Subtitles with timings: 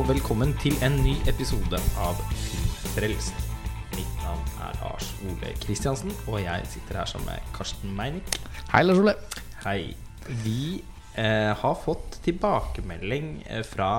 [0.00, 3.36] Og velkommen til en ny episode av Filmfrelst.
[3.92, 8.38] Mitt navn er Lars Ole Kristiansen, og jeg sitter her sammen med Karsten Meinick.
[8.70, 9.12] Hei, Lars Ole.
[9.60, 9.90] Hei.
[10.40, 10.80] Vi
[11.20, 13.90] eh, har fått tilbakemelding eh, fra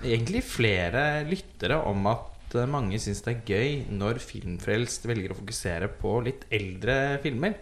[0.00, 5.40] egentlig flere lyttere om at eh, mange syns det er gøy når Filmfrelst velger å
[5.42, 7.60] fokusere på litt eldre filmer.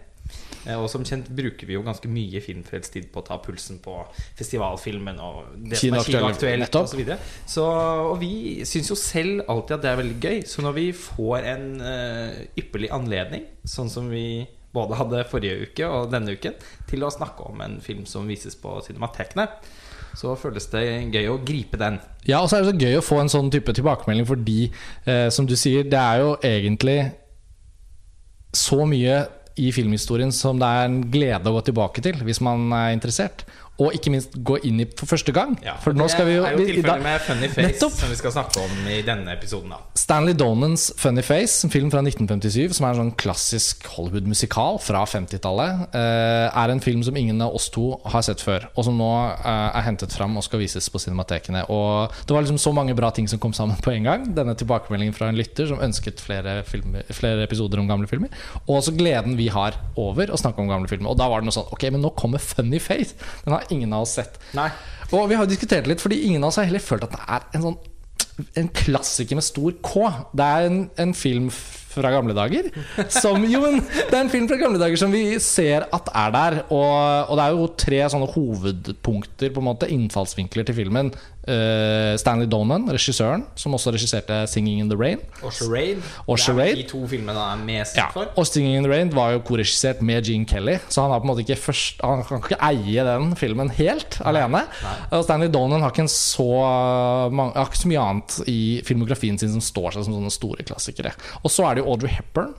[0.65, 3.97] Eh, Og som kjent bruker vi jo ganske mye filmfredstid på å ta pulsen på
[4.39, 7.03] festivalfilmen og det som er Kinoaktuelt, osv.
[7.03, 7.19] Så,
[7.57, 7.67] så,
[8.13, 10.41] og vi syns jo selv alltid at det er veldig gøy.
[10.49, 15.85] Så når vi får en uh, ypperlig anledning, sånn som vi både hadde forrige uke
[15.85, 16.55] og denne uken,
[16.89, 19.45] til å snakke om en film som vises på cinematekene,
[20.17, 21.99] så føles det gøy å gripe den.
[22.29, 24.57] Ja, og så er det så gøy å få en sånn type tilbakemelding fordi,
[25.09, 26.97] eh, som du sier, det er jo egentlig
[28.53, 29.23] så mye
[29.59, 33.45] i filmhistorien som det er en glede å gå tilbake til hvis man er interessert.
[33.81, 35.55] Og ikke minst gå inn i for første gang.
[35.81, 37.95] for nå skal vi jo, er jo tilfellet med Funny Face, Nettopp.
[37.97, 39.73] som vi skal snakke om i denne episoden.
[39.73, 44.77] da Stanley Donans 'Funny Face', en film fra 1957, som er en sånn klassisk Hollywood-musikal
[44.79, 48.85] fra 50-tallet, eh, er en film som ingen av oss to har sett før, og
[48.85, 51.65] som nå eh, er hentet fram og skal vises på cinematekene.
[51.69, 54.35] Og det var liksom så mange bra ting som kom sammen på en gang.
[54.35, 58.29] Denne tilbakemeldingen fra en lytter som ønsket flere, filmer, flere episoder om gamle filmer.
[58.67, 61.09] Og også gleden vi har over å snakke om gamle filmer.
[61.09, 63.15] Og da var det noe sånn Ok, men nå kommer 'Funny Face'.
[63.45, 64.39] Den har ingen av oss sett.
[64.57, 64.69] Nei
[65.11, 67.23] Og vi har jo diskutert litt, fordi ingen av oss har heller følt at det
[67.27, 67.81] er en sånn
[68.57, 70.07] En klassiker med stor K.
[70.33, 72.71] Det er en, en film fra gamle dager
[73.13, 76.33] som Jo, men det er en film fra gamle dager som vi ser at er
[76.33, 76.57] der.
[76.73, 81.13] Og, og det er jo tre sånne hovedpunkter, på en måte innfallsvinkler til filmen.
[81.43, 85.19] Eh, Stanley Donan, regissøren, som også regisserte 'Singing in the Rain'.
[85.43, 86.01] Og Charade.
[86.27, 86.75] Og Det er Charade.
[86.75, 88.27] de to filmene han er mest Ja, for.
[88.37, 91.23] og 'Singing in the Rain' var jo korregissert med Gene Kelly, så han har på
[91.23, 94.63] en måte ikke først Han kan ikke eie den filmen helt alene.
[95.11, 99.37] Og Stanley Donan har ikke, en så, mange, har ikke så mye annet i filmografien
[99.37, 101.11] sin som står seg som sånne store klassikere.
[101.43, 102.53] Og så er det jo Audrey Hepburn.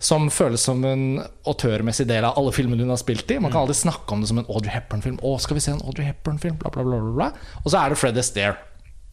[0.00, 1.02] Som føles som en
[1.44, 3.36] autørmessig del av alle filmene hun har spilt i.
[3.38, 5.18] Man kan aldri snakke om det som en Audrey Hepburn-film.
[5.20, 6.56] Å, skal vi se en Audrey Hepburn-film?
[6.62, 7.30] Bla, bla, bla, bla, bla.
[7.64, 8.56] Og så er det Fred Astaire,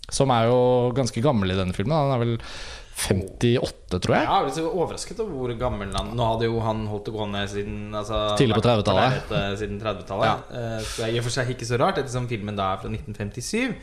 [0.08, 0.60] som er jo
[0.96, 1.92] ganske gammel i denne filmen.
[1.98, 2.38] Han er vel
[2.98, 4.26] 58, tror jeg.
[4.26, 7.44] Ja, jeg er overrasket over hvor gammel han Nå hadde jo han holdt det gående
[7.52, 9.12] siden altså, Tidlig på 30-tallet.
[9.14, 10.48] vært på lerretet Siden 30-tallet.
[10.58, 12.82] Eh, Så det er i og for seg ikke så rart, ettersom filmen da er
[12.82, 13.76] fra 1957.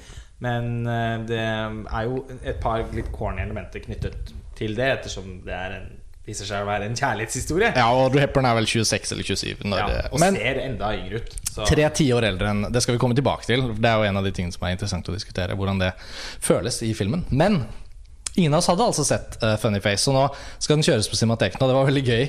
[0.45, 5.55] Men eh, det er jo et par litt corny elementer knyttet til det, ettersom det
[5.55, 5.87] er en,
[6.25, 7.71] viser seg å være en kjærlighetshistorie.
[7.77, 9.65] Ja, og Audrey Hepburn er vel 26 eller 27.
[9.69, 11.37] Når, Ja, og men ser enda yngre ut.
[11.51, 11.67] Så.
[11.69, 13.67] tre tiår eldre enn Det skal vi komme tilbake til.
[13.77, 15.57] Det er jo en av de tingene som er interessant å diskutere.
[15.59, 15.93] Hvordan det
[16.43, 17.27] føles i filmen.
[17.31, 17.65] Men
[18.35, 20.25] ingen av oss hadde altså sett uh, Funny Face, og nå
[20.59, 22.25] skal den kjøres på Cinemateken, og det var veldig gøy.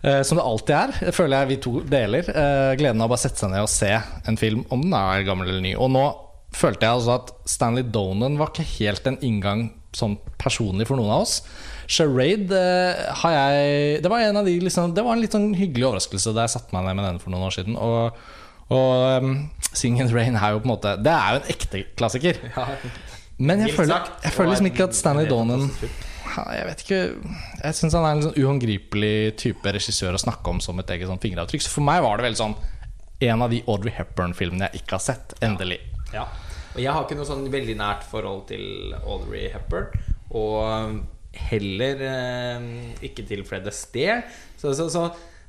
[0.00, 1.12] Uh, som det alltid er.
[1.16, 2.28] Føler jeg vi to deler.
[2.28, 3.94] Uh, gleden av å bare sette seg ned og se
[4.28, 5.74] en film, om den er gammel eller ny.
[5.80, 6.04] Og nå
[6.54, 11.12] følte jeg altså at Stanley Donan var ikke helt en inngang sånn personlig for noen
[11.14, 11.40] av oss.
[11.90, 15.48] Charade eh, har jeg Det var en av de liksom, Det var en litt sånn
[15.58, 17.74] hyggelig overraskelse da jeg satte meg ned med den for noen år siden.
[17.74, 18.20] Og,
[18.70, 19.32] og um,
[19.72, 22.38] Sing in the Rain er jo på en måte Det er jo en ekte klassiker.
[22.54, 22.68] Ja.
[23.40, 26.98] Men jeg føler, jeg føler liksom ikke at Stanley Donan Jeg vet ikke
[27.64, 31.08] Jeg syns han er en sånn uhåndgripelig type regissør å snakke om som et eget
[31.08, 31.64] sånn fingeravtrykk.
[31.64, 32.58] Så for meg var det veldig sånn
[33.20, 35.34] en av de Audrey Hepburn-filmene jeg ikke har sett.
[35.44, 35.80] Endelig.
[36.14, 36.26] Ja.
[36.74, 39.90] Og jeg har ikke noe sånn veldig nært forhold til Audrey Hepburn.
[40.30, 41.00] Og
[41.50, 42.70] heller eh,
[43.06, 44.22] ikke til Fred Astaire.
[44.58, 45.04] Så, så, så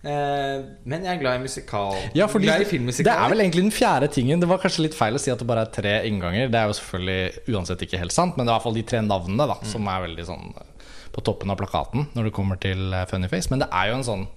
[0.07, 1.95] eh, Men jeg er glad i musikal.
[2.17, 4.41] Ja, fordi glad i det er vel egentlig den fjerde tingen.
[4.41, 6.49] Det var kanskje litt feil å si at det bare er tre innganger.
[6.53, 8.87] Det er jo selvfølgelig uansett ikke helt sant, men det er i hvert fall de
[8.93, 12.61] tre navnene da som er veldig sånn eh, på toppen av plakaten når det kommer
[12.61, 13.53] til eh, Funny Face.
[13.53, 14.27] Men det er jo en sånn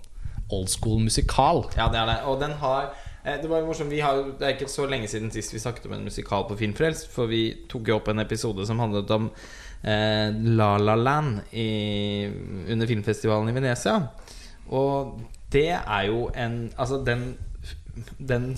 [0.53, 1.65] old school musikal.
[1.79, 2.21] Ja, det er det.
[2.29, 2.93] Og den har
[3.25, 5.87] det var jo morsomt, vi har, Det er ikke så lenge siden sist vi snakket
[5.89, 7.09] om en musikal på Filmfrelst.
[7.13, 7.43] For vi
[7.73, 9.31] tok jo opp en episode som handlet om
[9.83, 10.29] eh,
[10.59, 11.69] La La Land i,
[12.69, 13.97] under filmfestivalen i Venezia.
[14.69, 15.19] Og
[15.53, 17.35] det er jo en Altså, den
[18.19, 18.57] den,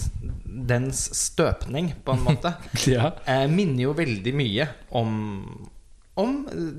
[0.67, 2.55] dens støpning, på en måte,
[2.89, 3.11] Ja.
[3.29, 4.65] eh, minner jo veldig mye
[4.97, 5.11] om
[6.17, 6.71] Om eh,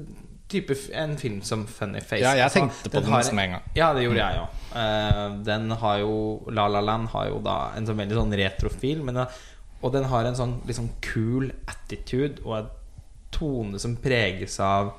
[0.47, 2.21] type en film som Funny Face.
[2.23, 3.65] Ja, jeg Altså, tenkte på den nesten med en gang.
[3.75, 5.43] Ja, det gjorde jeg òg.
[5.45, 6.13] den har jo
[6.51, 9.25] La La Land har jo da en sånn veldig sånn retrofil, men
[9.81, 12.69] og den har en sånn liksom cool attitude og en
[13.31, 14.95] tone som preges av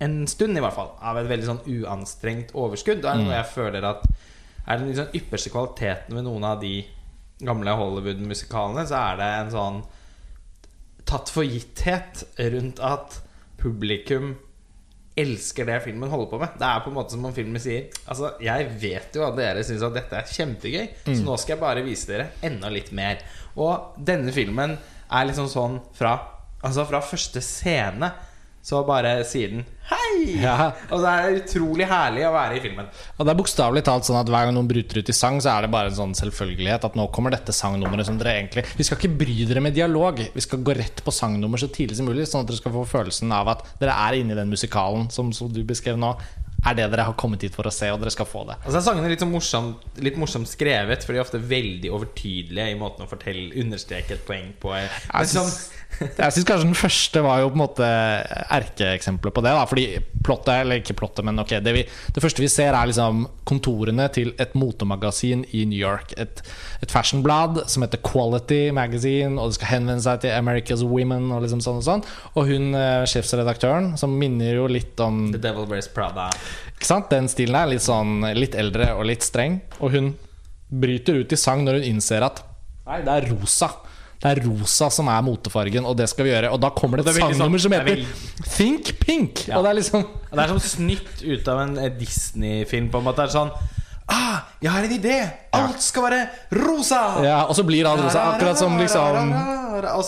[0.00, 3.02] en stund i hvert fall av et veldig sånn uanstrengt overskudd.
[3.04, 4.06] Det er noe jeg føler at
[4.64, 6.78] er den liksom ypperste kvaliteten ved noen av de
[7.44, 9.80] gamle Hollywood-musikalene, så er det en sånn
[11.08, 12.22] tatt for gitthet
[12.54, 13.18] rundt at
[13.60, 14.34] publikum
[15.20, 16.56] elsker det filmen holder på med.
[16.60, 19.64] Det er på en måte som om filmen sier Altså, jeg vet jo at dere
[19.66, 23.22] syns at dette er kjempegøy, så nå skal jeg bare vise dere enda litt mer.
[23.60, 24.76] Og denne filmen
[25.10, 26.18] er liksom sånn fra
[26.60, 28.10] Altså fra første scene
[28.62, 30.40] så bare sier den 'hei'!
[30.42, 30.72] Ja.
[30.92, 32.90] Og det er utrolig herlig å være i filmen.
[33.16, 35.54] Og det er bokstavelig talt sånn at hver gang noen bryter ut i sang, så
[35.54, 38.86] er det bare en sånn selvfølgelighet at nå kommer dette sangnummeret som dere egentlig Vi
[38.86, 40.20] skal ikke bry dere med dialog.
[40.34, 42.84] Vi skal gå rett på sangnummer så tidlig som mulig, sånn at dere skal få
[42.98, 46.14] følelsen av at dere er inne i den musikalen som, som du beskrev nå.
[46.60, 48.58] Er det dere har kommet hit for å se, og dere skal få det.
[48.66, 52.74] Altså Sangene er litt, sånn morsomt, litt morsomt skrevet, for de er ofte veldig overtydelige
[52.74, 54.74] i måten å fortelle understreke et poeng på.
[54.76, 55.48] Men sånn,
[56.00, 57.88] jeg syns kanskje den første var jo på en måte
[58.56, 59.52] erkeeksempelet på det.
[59.56, 59.86] Da Fordi
[60.24, 61.84] plottet, eller ikke plottet, men ok det, vi,
[62.14, 66.14] det første vi ser, er liksom kontorene til et motemagasin i New York.
[66.20, 66.42] Et,
[66.84, 71.30] et fashionblad som heter Quality Magazine, og det skal henvende seg til America's Women.
[71.34, 72.06] Og liksom sånn og sånn
[72.38, 76.30] Og hun eh, sjefsredaktøren, som minner jo litt om The Devil Wears Prada.
[76.76, 77.10] ikke sant?
[77.12, 79.60] Den stilen er litt sånn Litt eldre og litt streng.
[79.80, 80.14] Og hun
[80.70, 82.44] bryter ut i sang når hun innser at
[82.86, 83.68] Nei, det er rosa.
[84.20, 86.50] Det er rosa som er motefargen, og det skal vi gjøre.
[86.52, 89.46] Og da kommer det et det er sangnummer som heter er heter Think Pink.
[89.48, 89.56] Ja.
[89.58, 92.90] Og det er liksom Det er som snytt ut av en Disney-film.
[92.92, 93.54] På en måte Det er sånn
[94.10, 95.16] Ah, jeg har en idé!
[95.54, 96.20] Alt skal være
[96.58, 96.98] rosa!
[97.22, 98.24] Ja, Og så blir alt rosa.
[98.32, 99.30] Akkurat som liksom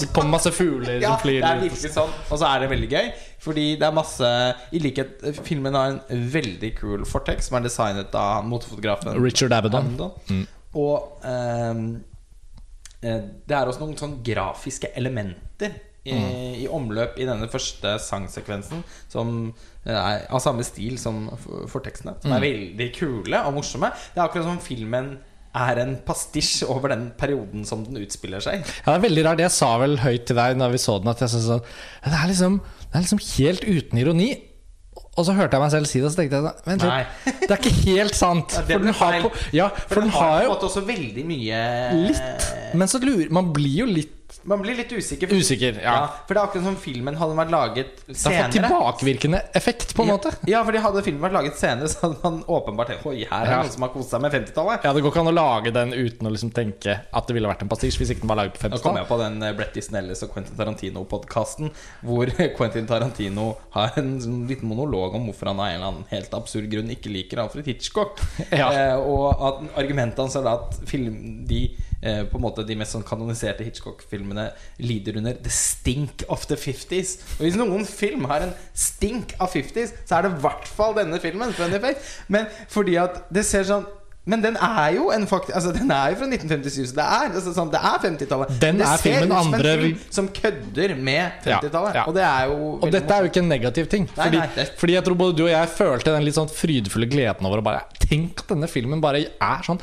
[0.00, 1.76] Det kommer masse fugler Ja, som flyr ut.
[1.94, 2.10] sånn.
[2.28, 4.30] Og så er det veldig gøy, fordi det er masse
[4.72, 6.00] I likhet Filmen har en
[6.34, 9.94] veldig kul Fortex, som er designet av motefotografen Richard Avedon.
[10.28, 10.46] Mm.
[10.74, 11.84] Og eh,
[13.02, 16.14] det er også noen sånn grafiske elementer i,
[16.64, 19.52] i omløp i denne første sangsekvensen som
[19.86, 21.28] er av samme stil som
[21.70, 22.16] fortekstene.
[22.22, 23.92] Som er veldig kule og morsomme.
[24.14, 25.16] Det er akkurat som filmen
[25.52, 28.62] er en pastisj over den perioden som den utspiller seg.
[28.64, 29.42] Ja, det er veldig rart.
[29.44, 31.66] Jeg sa vel høyt til deg når vi så den, at jeg syntes sånn
[32.06, 32.56] Det er liksom,
[32.86, 34.30] det er liksom helt uten ironi.
[35.12, 37.08] Og så hørte jeg meg selv si det, og så tenkte jeg Vent litt,
[37.44, 38.54] det er ikke helt sant.
[38.56, 41.62] For den har, på, ja, For, for den den har jo også veldig mye
[42.06, 42.46] litt.
[42.80, 45.30] Men så lurer Man blir jo litt Man blir litt usikker.
[45.30, 46.06] Usikker, ja.
[46.26, 48.16] For det er akkurat som filmen hadde vært laget senere.
[48.16, 50.32] Det har fått tilbakevirkende effekt, på en måte.
[50.50, 53.60] Ja, fordi hadde filmen vært laget senere, så hadde man åpenbart Oi, her er Ja.
[53.62, 54.82] noen som har kost seg med 50-tallet.
[54.84, 57.48] Ja, Det går ikke an å lage den uten å liksom tenke at det ville
[57.48, 58.98] vært en pastisj hvis ikke den var laget på Nå kom 50-tallet.
[59.02, 61.70] jeg på den Bretty Snelles og Quentin Tarantino-podkasten,
[62.02, 66.06] hvor Quentin Tarantino har en sånn liten monolog om hvorfor han av en eller annen
[66.10, 68.18] helt absurd grunn ikke liker Alfred Hitchcock.
[68.52, 68.68] Ja.
[68.72, 71.62] Eh, og at argumentet hans er da at film, de
[72.02, 74.31] eh, på en måte de mest sånn kanoniserte Hitchcock-filmene
[74.82, 77.16] lider under the stink of the 50s.
[77.38, 80.96] Og hvis noen film har en stink av 50s, så er det i hvert fall
[80.98, 81.52] denne filmen.
[81.52, 82.22] Face.
[82.32, 83.88] Men fordi at det ser sånn
[84.22, 87.32] men den er jo en fakt altså, Den er jo fra 1957, så det er,
[87.32, 88.52] altså, sånn, det er 50-tallet.
[88.62, 91.96] Den det er filmen andre film som kødder med 50-tallet.
[91.96, 92.04] Ja, ja.
[92.06, 94.06] Og det er jo Og dette er jo ikke en negativ ting.
[94.12, 96.52] Nei, Fordi, nei, det- fordi jeg tror både du og jeg følte den litt sånn
[96.54, 99.82] frydefulle gleden over å bare Tenk at denne filmen bare er sånn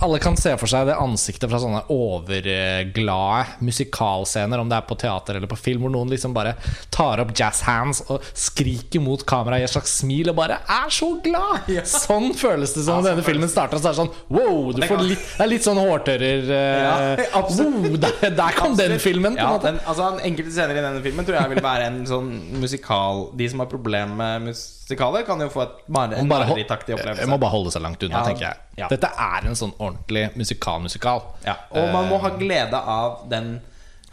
[0.00, 4.96] Alle kan se for seg det ansiktet fra sånne overglade musikalscener, om det er på
[4.98, 6.54] teater eller på film, hvor noen liksom bare
[6.94, 10.92] tar opp jazz hands og skriker mot kameraet i et slags smil og bare er
[10.92, 11.66] så glad!
[11.76, 11.82] Ja.
[11.84, 13.76] Sånn føles det som Ja, denne filmen starter.
[13.82, 14.70] Så er det sånn wow!
[14.72, 18.56] Du det får kan- litt, det er litt sånn hårtørrer eh, Ja, wow, der, der
[18.56, 19.72] kom den filmen, på en måte.
[19.74, 22.30] den, altså, enkelte scener i denne filmen tror jeg vil være en sånn
[22.62, 27.26] musikal De som har problemer med musikaler, kan jo få et en bare marerittaktig opplevelse.
[27.26, 28.56] må bare holde seg langt unna, Ja, tenker jeg.
[28.78, 28.88] ja.
[28.88, 31.24] Dette er en sånn ordentlig musikal-musikal.
[31.44, 33.56] Ja, og man må ha glede av den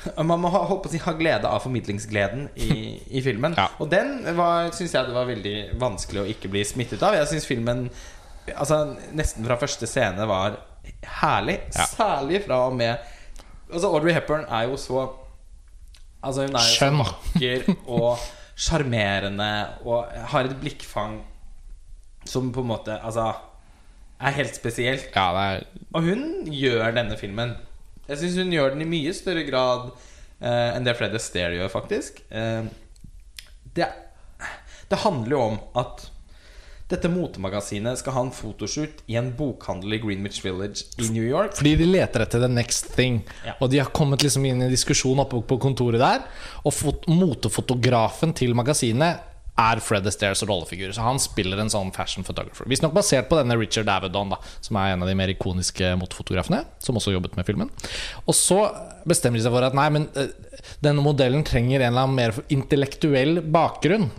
[0.17, 3.53] man må ha, håpe å si, ha glede av formidlingsgleden i, i filmen.
[3.61, 3.69] Ja.
[3.79, 4.23] Og den
[4.73, 7.15] syns jeg det var veldig vanskelig å ikke bli smittet av.
[7.15, 7.89] Jeg syns filmen
[8.59, 10.57] Altså nesten fra første scene var
[11.21, 11.61] herlig.
[11.71, 11.85] Ja.
[11.87, 12.97] Særlig fra og med
[13.71, 15.05] Altså Audrey Hepburn er jo så
[16.23, 17.63] Altså Hun er jo så vakker
[18.01, 18.17] og
[18.55, 19.49] sjarmerende
[19.87, 21.19] og har et blikkfang
[22.29, 23.33] som på en måte Altså
[24.23, 25.09] er helt spesielt.
[25.15, 27.57] Ja, det er Og hun gjør denne filmen.
[28.07, 29.89] Jeg syns hun gjør den i mye større grad
[30.39, 32.21] eh, enn det Fred Astaire gjør, faktisk.
[32.31, 32.63] Eh,
[33.75, 33.89] det,
[34.91, 36.05] det handler jo om at
[36.93, 41.57] dette motemagasinet skal ha en fotoshoot i en bokhandel i Greenwich Village i New York.
[41.59, 43.21] Fordi de leter etter the next thing.
[43.45, 43.57] Ja.
[43.59, 46.25] Og de har kommet liksom inn i en diskusjon oppe på kontoret der.
[46.63, 50.91] Og fot motefotografen til magasinet er Fred Astaires rollefigur.
[50.95, 52.65] Så han spiller en sånn fashion photographer.
[52.69, 56.63] Visstnok basert på denne Richard Avedon, da, som er en av de mer ikoniske motefotografene.
[56.83, 57.69] Som også jobbet med filmen.
[58.25, 58.63] Og så
[59.09, 60.33] bestemmer de seg for at nei, men eh,
[60.85, 64.09] denne modellen trenger en eller annen mer intellektuell bakgrunn.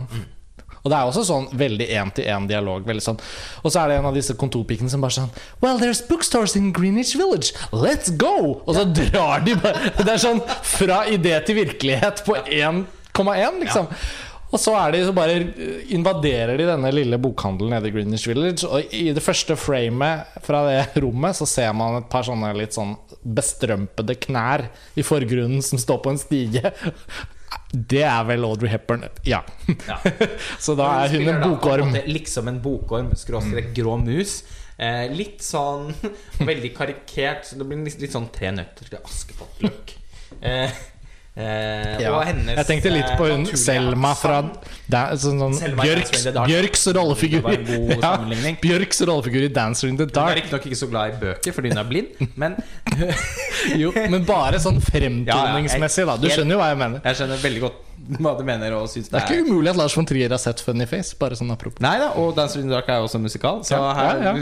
[0.85, 2.85] Og det er også sånn veldig én-til-én-dialog.
[3.01, 3.17] sånn
[3.63, 5.31] Og så er det en av disse kontorpikene som bare sånn
[5.63, 7.57] Well, there's bookstores in Greenwich Village.
[7.73, 8.61] Let's go!
[8.65, 13.89] Og så drar de bare Det er sånn fra idé til virkelighet på 1,1, liksom.
[14.53, 18.27] Og så er de så bare eh, invaderer de denne lille bokhandelen nede i Greenwich
[18.29, 18.67] Village.
[18.69, 22.77] Og i det første framet fra det rommet så ser man et par sånne litt
[22.77, 22.93] sånn
[23.25, 26.71] bestrømpede knær i forgrunnen som står på en stige.
[27.75, 29.03] Det er vel Audrey Hepburn.
[29.27, 29.41] Ja.
[29.87, 29.97] Ja.
[30.63, 31.91] Så da er hun en da bokorm.
[31.91, 34.39] måte Liksom en bokorm, skråstrek grå mus.
[34.77, 35.91] Eh, litt sånn
[36.49, 37.47] veldig karikert.
[37.49, 39.95] Så det blir litt, litt sånn Tre nøtter til Askepott-look.
[40.45, 40.71] Eh,
[41.35, 42.13] eh, Ja.
[42.27, 44.37] Hennes Jeg tenkte litt på eh, hun naturlige Selma fra
[44.87, 46.25] da, sånn, sånn Selma Bjørks.
[46.35, 47.47] Bjørks rollefigur.
[48.05, 48.13] Ja.
[48.61, 50.29] Bjørks rollefigur i 'Dancer in the Dark'.
[50.29, 52.55] Hun er riktignok ikke så glad i bøker fordi hun er blind, men
[53.81, 56.17] Jo, men bare sånn fremtoningsmessig, da.
[56.21, 57.01] Du skjønner jo hva jeg mener.
[57.03, 57.81] jeg skjønner veldig godt
[58.21, 60.61] hva du mener og syns Det er ikke umulig at Lars von Trier har sett
[60.63, 61.15] Funny Face.
[61.19, 61.81] Bare sånn apropos.
[61.83, 64.33] Nei da, og 'Dancer in the Dark' er jo også musikal, så Ja, her ja,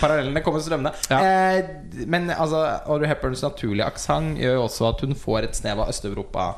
[0.00, 0.94] parallellene kommer strømmende.
[1.10, 1.18] Ja.
[1.24, 1.64] Eh,
[2.06, 5.92] men altså, Audrey Hepburns naturlige aksent gjør jo også at hun får et snev av
[5.92, 6.48] Øst-Europa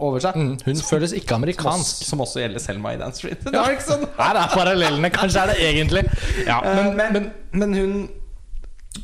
[0.00, 0.36] over seg.
[0.36, 1.80] Mm, hun føles ikke Som, amerikansk.
[1.80, 3.40] også, som også gjelder Selma i Dance Street.
[3.44, 4.04] Det er sånn.
[4.18, 5.10] Her er parallellene.
[5.10, 6.04] Kanskje er det egentlig.
[6.46, 8.08] Ja, Men, men, men, men hun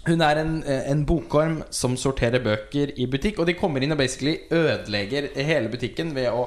[0.06, 3.40] hun er en, en bokorm som sorterer bøker i butikk.
[3.42, 6.46] Og de kommer inn og basically ødelegger hele butikken ved å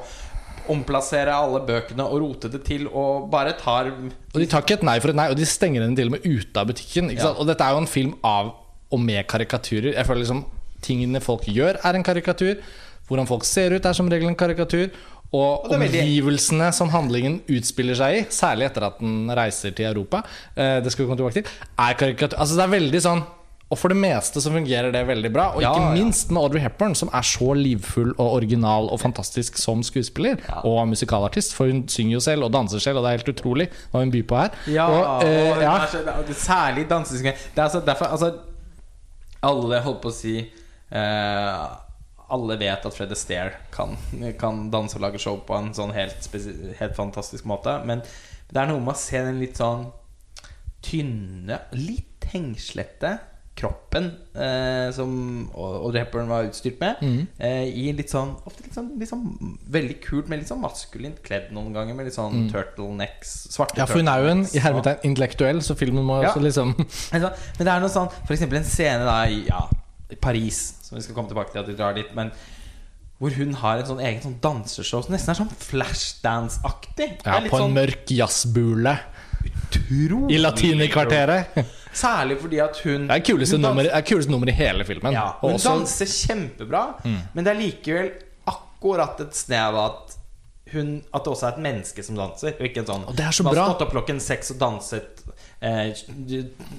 [0.71, 4.85] omplassere alle bøkene og rote det til og bare tar Og de tar ikke et
[4.87, 7.11] nei for et nei, og de stenger henne til og med ute av butikken.
[7.13, 7.35] Ikke Ja.
[7.37, 8.55] Og dette er jo en film av
[8.91, 9.93] og med karikaturer.
[9.93, 10.45] Jeg føler liksom
[10.85, 12.59] Tingene folk gjør, er en karikatur.
[13.07, 14.91] Hvordan folk ser ut, er som regel en karikatur.
[15.33, 20.21] Og omgivelsene som handlingen utspiller seg i, særlig etter at den reiser til Europa,
[20.55, 22.37] eh, det skal vi komme tilbake til, er karikatur.
[22.39, 23.25] Altså det er veldig sånn
[23.65, 25.45] og for det meste så fungerer det veldig bra.
[25.55, 25.93] Og Ja, ikke ja.
[25.97, 30.87] minst med Audrey Hepburn, som er så livfull og original og fantastisk som skuespiller og
[30.87, 31.55] musikalartist.
[31.57, 34.11] For hun synger jo selv og danser selv, og det er helt utrolig hva hun
[34.13, 34.49] byr på her.
[34.69, 35.73] Ja, og, eh, og ja.
[35.89, 36.03] så,
[36.33, 37.33] særlig dansesynge.
[37.55, 38.33] Det er altså derfor altså,
[39.41, 41.65] Alle holdt på å si eh,
[42.33, 43.97] Alle vet at Fred Astaire kan,
[44.41, 46.25] kan danse og lage show på en sånn helt,
[46.79, 47.77] helt fantastisk måte.
[47.85, 48.01] Men
[48.49, 49.87] det er noe med å se den litt sånn
[50.85, 53.15] tynne, litt hengslete
[53.55, 55.11] kroppen eh, som
[55.55, 56.97] Audrey Hepburn var utstyrt med.
[56.99, 57.21] mm.
[57.39, 59.23] Eh, I litt sånn Ofte litt sånn, litt sånn
[59.71, 61.95] veldig kult, men litt sånn maskulint kledd noen ganger.
[61.95, 63.31] Med litt sånn turtlenecks.
[63.53, 66.33] Svarte ja, for hun er jo en i hermetegn intellektuell, så filmen må Ja.
[66.33, 66.75] også liksom
[67.13, 67.29] Men
[67.61, 69.63] det er noe sånn For eksempel en scene da i, ja,
[70.21, 72.31] Paris Som vi skal komme tilbake til at vi drar dit Men
[73.17, 77.49] hvor hun har en sånn egen sånn danseshow Som nesten er sånn flashdance-aktig ja, er
[77.49, 78.97] På en sånn mørk jazzbule
[79.85, 81.57] i Latinerkvarteret.
[81.95, 84.83] Særlig fordi at hun er det kuleste hun nummer, er det kuleste nummer i hele
[84.87, 85.13] filmen.
[85.13, 85.79] ja, Hun også- Mm.
[85.79, 86.83] danser kjempebra
[87.35, 88.11] Men det er likevel
[88.47, 90.15] akkurat et snev av at
[90.73, 93.29] hun, At det også er et menneske som danser ikke en sånn Og det er
[93.31, 95.23] så som har stått opp klokken seks og danset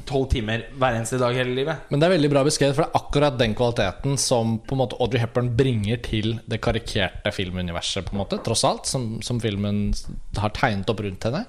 [0.07, 2.91] Tolv timer hver eneste dag hele livet Men det er veldig bra beskrevet, for det
[2.93, 8.07] er akkurat den kvaliteten som på en måte Audrey Hepburn bringer til det karikerte filmuniverset,
[8.07, 9.91] på en måte, tross alt, som, som filmen
[10.39, 11.43] har tegnet opp rundt henne.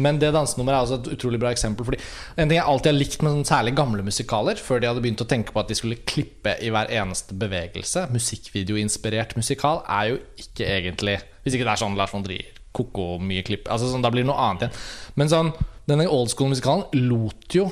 [0.00, 1.86] Men det dansenummeret er også et utrolig bra eksempel.
[1.86, 2.00] Fordi
[2.36, 5.28] En ting jeg alltid har likt med særlig gamle musikaler, før de hadde begynt å
[5.30, 10.66] tenke på at de skulle klippe i hver eneste bevegelse, musikkvideoinspirert musikal, er jo ikke
[10.66, 14.10] egentlig Hvis ikke det er sånn Lars von Trier, ko-ko, mye klipp altså sånn, Da
[14.12, 14.82] blir det noe annet igjen.
[15.18, 15.54] Men sånn,
[15.90, 17.70] denne old school-musikalen lot jo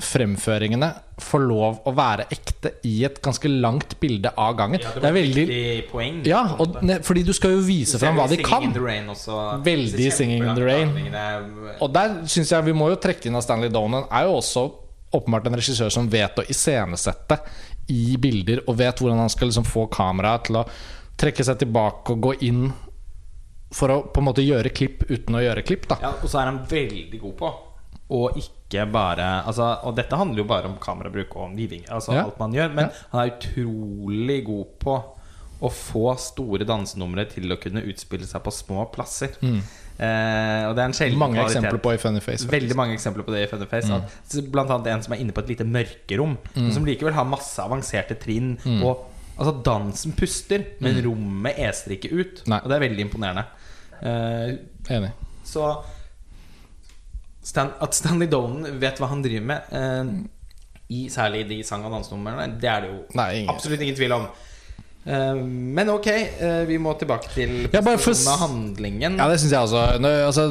[0.00, 0.88] fremføringene
[1.20, 4.80] får lov å være ekte i et ganske langt bilde av gangen.
[4.80, 5.46] det, er veldig
[5.90, 8.70] poeng Ja, og, ne, fordi du skal jo vise fram hva de kan.
[9.64, 10.94] Veldig Singing in the Rain.
[11.80, 14.64] Og der synes jeg vi må jo trekke inn at Stanley Donan er jo også
[15.16, 17.40] åpenbart en regissør som vet å iscenesette
[17.90, 20.68] i bilder, og vet hvordan han skal liksom få kameraet til å
[21.20, 22.68] trekke seg tilbake og gå inn
[23.72, 25.86] for å på en måte gjøre klipp uten å gjøre klipp.
[25.88, 27.52] da Ja, og så er han veldig god på
[28.10, 32.24] å ikke bare altså, Og dette handler jo bare om kamerabruk og living altså Ja.
[32.24, 32.90] alt man gjør, men Ja.
[33.12, 34.96] han er utrolig god på
[35.62, 39.28] å få store dansenumre til å kunne utspille seg på små plasser.
[40.00, 41.18] Eh, og det er en sjelden Mm.
[41.18, 41.60] Mange kvalitet.
[41.60, 42.44] eksempler på i Funny Face.
[42.46, 42.50] faktisk.
[42.50, 43.86] Veldig mange eksempler på det i Funny Face.
[43.90, 44.50] Mm.
[44.50, 47.58] Blant annet en som er inne på et lite mørkerom, men som likevel har masse
[47.58, 48.56] avanserte trinn.
[48.64, 48.82] Mm.
[48.84, 49.06] Og
[49.40, 52.42] Altså Dansen puster, men rommet eser ikke ut.
[52.46, 52.58] Nei.
[52.58, 53.44] Og det er veldig imponerende.
[54.02, 54.54] Eh,
[54.96, 55.10] Enig.
[55.44, 55.82] så
[57.42, 60.12] Stan, at Stanley Donen vet hva han driver med, eh,
[60.90, 63.50] i, særlig de sang- og dansenumrene, det er det jo Nei, ingen.
[63.54, 64.26] absolutt ingen tvil om.
[65.06, 65.34] Eh,
[65.78, 69.16] men ok, eh, vi må tilbake til Ja, bare for prestasjonen av handlingen.
[69.16, 69.84] Ja, det syns jeg også.
[70.04, 70.44] Nå, altså,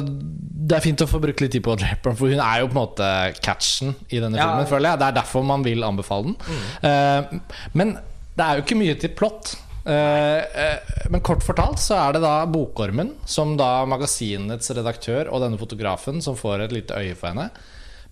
[0.70, 2.66] det er fint å få bruke litt tid på Audrey Hepburn, for hun er jo
[2.66, 4.48] på en måte catchen i denne Ja.
[4.50, 4.98] filmen, føler jeg.
[4.98, 6.36] Det er derfor man vil anbefale den.
[6.82, 7.38] Eh,
[7.74, 7.94] men
[8.36, 9.54] det er jo ikke mye til plott.
[9.84, 15.44] Eh, eh, men kort fortalt så er det da Bokormen, som da magasinets redaktør og
[15.44, 17.48] denne fotografen, som får et lite øye for henne,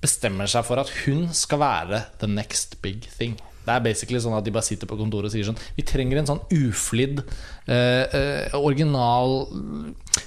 [0.03, 3.37] bestemmer seg for at hun skal være the next big thing.
[3.69, 6.23] Det er basically sånn at de bare sitter på kontoret og sier sånn Vi trenger
[6.23, 7.21] en sånn uflidd,
[7.69, 9.43] eh, eh, original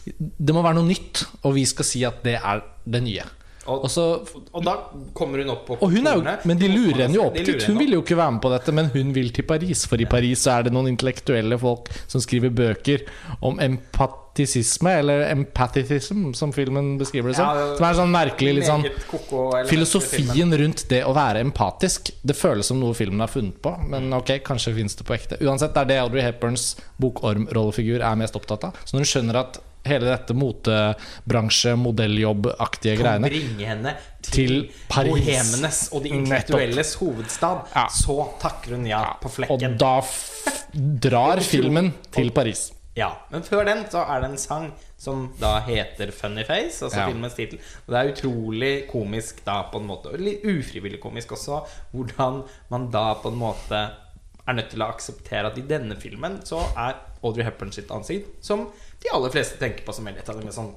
[0.05, 3.25] Det må være noe nytt, og vi skal si at det er det nye.
[3.69, 4.03] Og, Og så
[4.51, 4.73] og da
[5.13, 7.61] kommer hun opp på hun jo, men de lurer henne jo opp dit.
[7.69, 9.83] Hun vil jo ikke være med på dette, men hun vil til Paris.
[9.89, 13.05] For i Paris så er det noen intellektuelle folk som skriver bøker
[13.45, 17.53] om empatisisme, eller empathism, som filmen beskriver det som.
[17.53, 18.87] Ja, Som er sånn merkelig litt sånn.
[19.69, 24.09] Filosofien rundt det å være empatisk Det føles som noe filmen har funnet på, men
[24.17, 25.37] ok, kanskje fins det på ekte.
[25.45, 28.81] Uansett, det er det Audrey Hepburns bokormrollefigur er mest opptatt av.
[28.85, 34.57] Så når hun skjønner at hele dette motebransje, modelljobb-aktige kan greiene bringe henne til, Til
[34.89, 35.11] Paris.
[35.25, 37.87] bohemenes og de intellektuelles hovedstad, Ja.
[37.89, 39.73] så takker hun ja på flekken.
[39.73, 40.01] Og da
[41.09, 42.71] drar filmen til Paris.
[42.95, 46.97] Ja, Men før den så er det en sang som da heter Funny Face, altså
[46.99, 47.07] Ja.
[47.07, 47.57] filmens tittel.
[47.87, 50.11] Og det er utrolig komisk da, på en måte.
[50.13, 51.61] Og litt ufrivillig komisk også.
[51.93, 53.79] Hvordan man da på en måte
[54.47, 58.43] er nødt til å akseptere at i denne filmen så er Audrey Hepburn sitt ansikt
[58.43, 58.67] som
[59.01, 60.71] de aller fleste tenker på som et av de mest sånn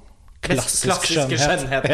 [0.45, 1.87] Klassisk klassiske skjønnhet.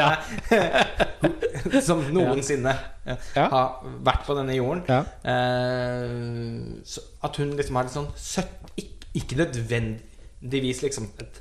[0.50, 2.72] skjønnhetene som noensinne
[3.06, 3.44] Ja.
[3.52, 3.68] har
[4.02, 4.82] vært på denne jorden.
[4.90, 5.04] Ja.
[5.22, 11.40] Eh, så at hun liksom har litt sånn søtt Ikke, ikke nødvendigvis liksom et,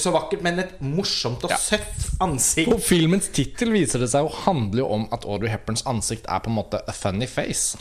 [0.00, 1.56] så vakkert, men et morsomt og Ja.
[1.60, 2.70] søtt ansikt.
[2.70, 6.40] På filmens tittel viser det seg å handle jo om at Audrey Hepburns ansikt er
[6.40, 7.76] på en måte a funny face.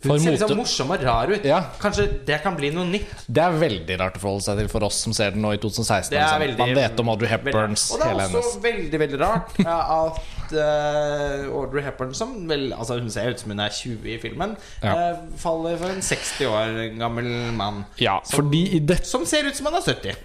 [0.00, 1.42] For Hun ser sånn morsom og rar ut.
[1.44, 1.58] Ja.
[1.78, 3.10] Kanskje det kan bli noe nytt.
[3.28, 5.58] Det er veldig rart å forholde seg til for oss som ser den nå i
[5.60, 6.08] 2016.
[6.14, 6.40] Det liksom.
[6.40, 9.60] veldig, Man vet om Audrey Hepburns veldig, Og det er også hennes veldig veldig rart
[9.60, 14.16] at uh, Audrey Hepburn, som vel Altså hun ser ut som hun er 20 i
[14.22, 14.94] filmen, Ja.
[15.12, 17.84] uh, faller for en 60 år gammel mann.
[18.00, 20.16] Ja, som, fordi i det, som ser ut som han er 70.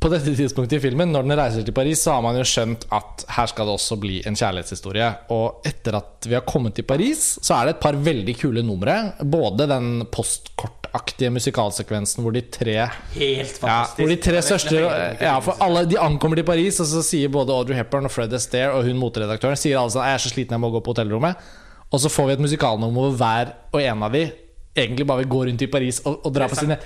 [0.00, 2.86] på dette tidspunktet i filmen, når den reiser til Paris, så har man jo skjønt
[2.96, 5.08] at her skal det også bli en kjærlighetshistorie.
[5.36, 8.64] Og etter at vi har kommet til Paris, så er det et par veldig kule
[8.64, 8.96] numre.
[9.20, 12.78] Både den postkortaktige musikalsekvensen hvor de tre
[13.12, 14.80] Helt Ja, hvor de tre største
[15.20, 18.32] Ja, for alle De ankommer til Paris, og så sier både Audrey Hepburn og Fred
[18.34, 20.96] Astaire og hun moteredaktøren Sier alle sånn Jeg er så sliten, jeg må gå på
[20.96, 21.50] hotellrommet.
[21.92, 24.30] Og så får vi et musikalnummer hvor hver og en av de
[24.74, 26.76] egentlig bare vil gå rundt i Paris og, og dra på sine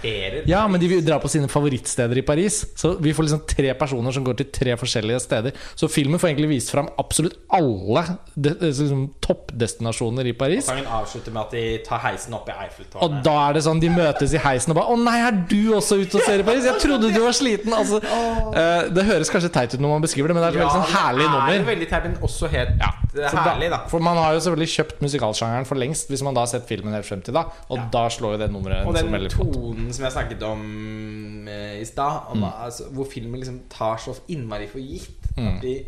[0.49, 2.63] Ja, men de vil dra på sine favorittsteder i Paris.
[2.81, 5.59] Så vi får liksom tre personer som går til tre forskjellige steder.
[5.77, 10.65] Så filmen får egentlig vist fram absolutt alle de, liksom, toppdestinasjoner i Paris.
[10.65, 12.57] Og Sangen avslutter med at de tar heisen opp i
[13.05, 15.75] Og da er det sånn de møtes i heisen og bare 'Å nei, er du
[15.77, 19.31] også ute og ser i Paris?' 'Jeg trodde du var sliten.' Altså, eh, det høres
[19.31, 21.53] kanskje teit ut når man beskriver det, men det er et veldig sånn herlig nummer.
[21.53, 23.79] Ja, Det er veldig teit, men også helt eh, er herlig, da.
[23.91, 26.93] For man har jo selvfølgelig kjøpt musikalsjangeren for lengst, hvis man da har sett filmen
[26.97, 27.45] helt frem til da.
[27.71, 31.85] Og da slår jo det nummeret Og den tonen som jeg snakket om eh, i
[31.85, 32.45] stad, Mm.
[32.65, 35.57] altså, hvor filmen liksom tar så innmari for gitt Mm.
[35.57, 35.85] at vi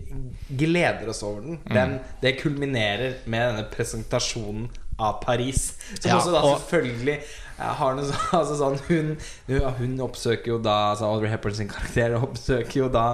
[0.59, 5.75] gleder oss over den, den det kulminerer med denne presentasjonen av Paris.
[6.01, 7.19] Som Ja, også da og- selvfølgelig
[7.59, 9.17] eh, har noe så, altså sånn hun,
[9.79, 13.05] hun oppsøker jo da altså Audrey Hepburn sin karakter oppsøker jo da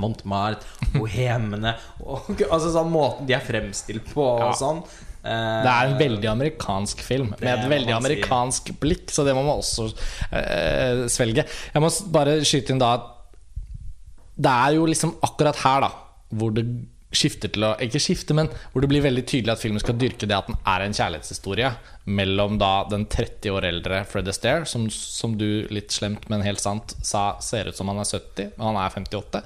[0.00, 4.52] Montmartre, bohemene og, Altså sånn måten de er fremstilt på og Ja.
[4.56, 4.82] sånn.
[5.22, 9.44] Eh, Det er en veldig amerikansk film med et veldig amerikansk blikk, så det må
[9.46, 9.84] man også
[10.32, 11.44] uh, svelge.
[11.46, 13.10] Jeg må bare skyte inn da at
[14.42, 15.90] det er jo liksom akkurat her da
[16.32, 16.64] hvor det
[17.12, 20.28] skifter til å Ikke skifte, men hvor det blir veldig tydelig at filmen skal dyrke
[20.28, 21.72] det at den er en kjærlighetshistorie
[22.04, 26.62] mellom da den 30 år eldre Fred Astaire, som, som du litt slemt, men helt
[26.62, 29.44] sant, sa ser ut som han er 70, men han er 58.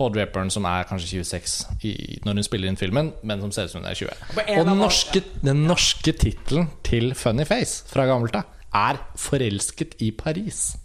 [0.00, 1.94] Og Audrey Hepburn, som er kanskje 26 i,
[2.24, 4.30] når hun spiller inn filmen, men som ser ut som hun er 20.
[4.56, 10.12] Og den norske, den norske tittelen til Funny Face fra gammelt av er 'Forelsket i
[10.14, 10.78] Paris'.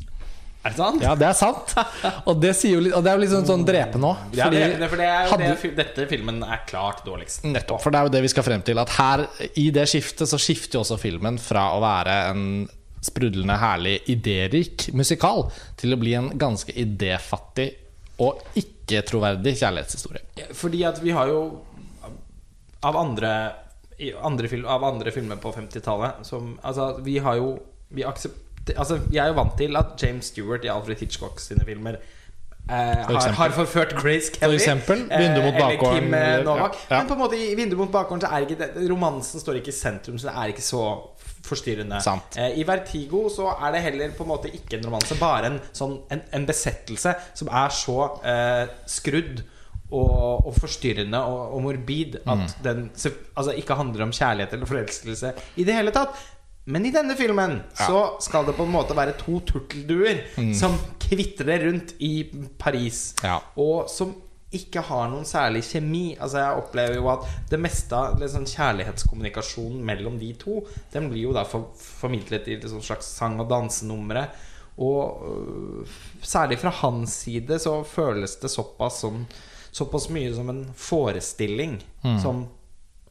[0.65, 1.03] Er det sant?
[1.05, 1.73] Ja, det er sant.
[2.25, 4.23] Og det, sier jo litt, og det er jo litt sånn, sånn drepende òg.
[4.39, 7.43] Ja, det, det, for det er jo hadde- det, fi- dette filmen er klart dårligst.
[7.45, 8.81] Nettopp, for det er jo det vi skal frem til.
[8.81, 9.25] At her,
[9.61, 12.43] i det skiftet, så skifter jo også filmen fra å være en
[13.05, 15.43] sprudlende, herlig, idérik musikal
[15.77, 17.67] til å bli en ganske idéfattig
[18.25, 20.49] og ikke-troverdig kjærlighetshistorie.
[20.57, 21.43] Fordi at vi har jo
[22.85, 23.35] av andre,
[24.01, 27.51] i andre, fil, av andre filmer på 50-tallet som Altså, vi har jo
[27.95, 28.41] vi aksepter,
[28.77, 33.03] Altså, jeg er jo vant til at James Stewart i Alfred Hitchcock sine filmer eh,
[33.05, 34.55] har, har forført Grace Kelly.
[34.57, 36.55] eksempel, Vindu mot eh, bakgården, eh, ja,
[36.89, 36.97] ja.
[36.97, 39.69] Men på en måte i Vindu mot bakgården så er ikke det, romansen står ikke
[39.73, 40.83] i sentrum, så det er ikke så
[41.45, 41.99] forstyrrende.
[42.41, 45.59] Eh, I Vertigo så er det heller på en måte ikke en romanse, bare en,
[45.77, 49.43] sånn, en, en besettelse som er så eh, skrudd
[49.93, 52.47] og, og forstyrrende og, og morbid at Mm.
[52.65, 52.79] den
[53.37, 56.17] altså, ikke handler om kjærlighet eller forelskelse i det hele tatt.
[56.67, 60.23] Men i denne filmen så skal det på en måte være to turtelduer
[60.57, 62.23] som kvitrer rundt i
[62.57, 63.27] Paris, Mm.
[63.29, 63.39] Ja.
[63.57, 64.15] og som
[64.55, 66.15] ikke har noen særlig kjemi.
[66.17, 70.61] Altså Jeg opplever jo at det meste av liksom, kjærlighetskommunikasjonen mellom de to
[70.93, 74.27] Den blir jo da for, formidlet i liksom slags sang- og dansenumre.
[74.77, 75.87] Og øh,
[76.21, 79.25] særlig fra hans side så føles det såpass sånn
[79.75, 82.19] såpass mye som en forestilling Mm.
[82.21, 82.47] som,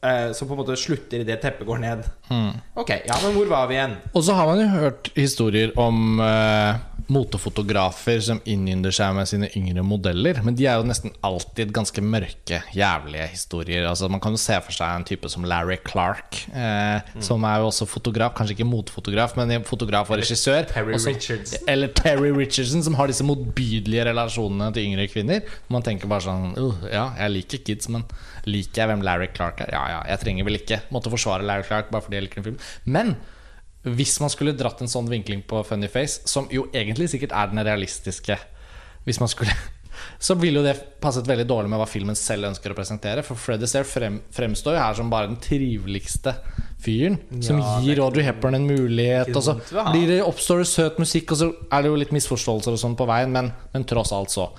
[0.05, 2.03] eh, som på en måte slutter idet teppet går ned.
[2.29, 2.51] Mm.
[2.81, 3.97] Ok, ja, men hvor var vi igjen?
[4.13, 9.49] Og så har man jo hørt historier om eh, motefotografer som innynder seg med sine
[9.57, 10.39] yngre modeller.
[10.45, 13.85] Men de er jo nesten alltid ganske mørke, jævlige historier.
[13.89, 17.61] Altså Man kan jo se for seg en type som Larry Clark, eh, som er
[17.61, 18.33] jo også fotograf.
[18.37, 20.65] Kanskje ikke motefotograf, men fotograf og regissør.
[20.71, 21.59] Terry også.
[21.69, 25.57] Eller Terry Richardson, som har disse motbydelige relasjonene til yngre kvinner.
[25.69, 28.05] Man tenker bare sånn «Uh, Ja, jeg liker kids, men
[28.49, 29.71] liker jeg hvem Larry Clark er?
[29.75, 32.49] Ja ja, jeg trenger vel ikke måtte forsvare Larry Clark bare fordi jeg liker en
[32.49, 32.59] film.
[32.85, 33.15] Men
[33.85, 37.51] hvis man skulle dratt en sånn vinkling på Funny Face, som jo egentlig sikkert er
[37.51, 38.37] den realistiske
[39.05, 39.53] Hvis man skulle
[40.19, 43.23] Så ville jo det passet veldig dårlig med hva filmen selv ønsker å presentere.
[43.23, 46.33] For Fred Astaire frem, fremstår jo her som bare den triveligste
[46.83, 47.19] fyren.
[47.45, 49.31] som gir Audrey Hepburn en mulighet.
[49.35, 49.55] Og så
[49.91, 52.97] blir det, oppstår det søt musikk, og så er det jo litt misforståelser og sånn
[52.99, 54.49] på veien, men, men tross alt så.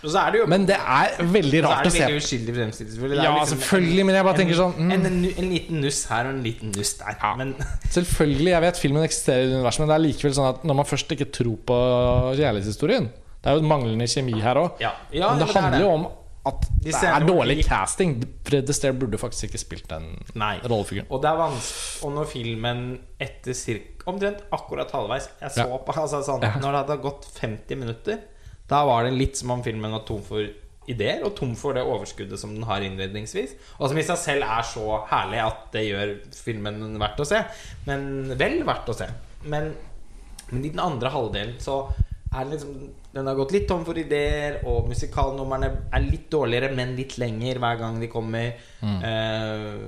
[0.00, 2.20] Så er det jo Men det er veldig så er rart å det se veldig
[2.22, 3.18] uskyldig fremstilt, selvfølgelig.
[3.20, 4.92] Er Ja, liksom selvfølgelig, men jeg bare en, tenker sånn, mm.
[4.96, 7.18] en, en, en liten nuss her og en liten nuss der.
[7.20, 7.32] Ja.
[7.36, 7.54] Men
[7.96, 10.88] Selvfølgelig, jeg vet filmen eksisterer i universet, men det er likevel sånn at når man
[10.88, 11.76] først ikke tror på
[12.38, 13.10] kjærlighetshistorien
[13.42, 14.80] Det er jo manglende kjemi her òg.
[14.82, 14.94] Ja.
[15.12, 16.08] Ja, men det det er handler jo om
[16.48, 18.12] at De det er dårlig de- casting.
[18.48, 20.06] Fred Astaire burde faktisk ikke spilt den
[20.64, 21.06] rollefiguren.
[21.12, 22.80] Og det er vanskelig Og når filmen
[23.20, 25.76] etter cirka, omtrent akkurat halvveis Jeg så Ja.
[25.84, 26.54] på altså sånn, Ja.
[26.56, 28.18] Når det hadde gått 50 minutter,
[28.70, 30.46] da var det litt som om filmen var tom for
[30.90, 33.56] ideer, og tom for det overskuddet som den har innledningsvis.
[33.78, 37.42] Og som i seg selv er så herlig at det gjør filmen verdt å se.
[37.88, 39.10] Men vel verdt å se.
[39.50, 39.72] Men,
[40.50, 41.82] men i den andre halvdelen så
[42.30, 42.74] er det liksom
[43.10, 47.58] Den har gått litt tom for ideer, og musikalnumrene er litt dårligere, men litt lenger
[47.58, 48.52] hver gang de kommer.
[49.10, 49.80] Eh,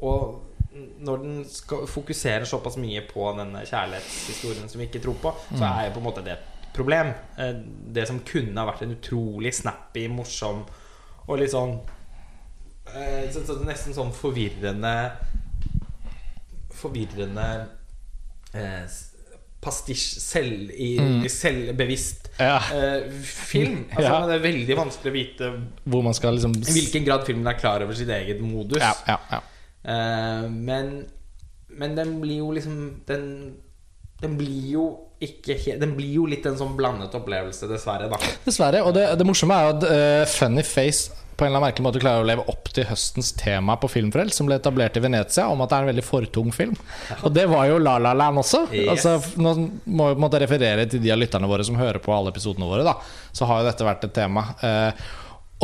[0.00, 0.40] og
[0.74, 5.68] når den skal fokuserer såpass mye på denne kjærlighetshistorien som vi ikke tror på, så
[5.68, 7.12] er jo på en måte det et problem.
[7.38, 7.54] Eh,
[7.94, 10.64] det som kunne ha vært en utrolig snappy, morsom
[11.24, 11.78] og litt sånn
[12.92, 13.30] eh,
[13.64, 14.90] Nesten sånn forvirrende
[16.74, 17.46] Forvirrende
[18.52, 18.84] eh,
[19.64, 20.90] pastisj, selv, i,
[21.32, 22.58] selvbevisst Ja.
[22.74, 23.86] eh, film.
[23.96, 24.26] Altså, Ja.
[24.28, 25.50] Det er veldig vanskelig å vite
[25.88, 28.82] Hvor man skal liksom i hvilken grad filmen er klar over sitt eget modus.
[28.82, 29.40] Ja, ja, ja.
[29.84, 31.06] Eh, men
[31.68, 33.56] Men den blir jo liksom Den,
[34.20, 34.84] den blir jo
[35.22, 38.08] ikke helt Den blir jo litt en sånn blandet opplevelse, dessverre.
[38.10, 38.82] da Dessverre.
[38.84, 41.84] Og det, det morsomme er jo at uh, Funny Face på en eller annen merkelig
[41.86, 45.48] måte klarer å leve opp til høstens tema på Filmfrelst, som ble etablert i Venezia,
[45.50, 46.76] om at det er en veldig fortung film.
[47.26, 48.64] Og det var jo La La Land også.
[48.70, 48.92] Yes.
[48.92, 49.54] Altså, nå
[49.90, 52.86] må på referere til de av lytterne våre som hører på alle episodene våre.
[52.86, 52.94] Da.
[53.34, 54.46] Så har jo dette vært et tema.
[54.62, 55.04] Eh,